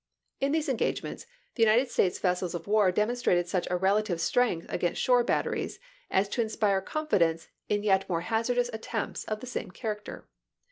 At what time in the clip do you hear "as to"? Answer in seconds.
6.09-6.41